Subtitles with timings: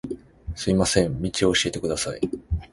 [0.55, 2.21] すみません、道を教えてください